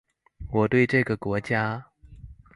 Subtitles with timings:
[0.51, 1.85] 我對這個國家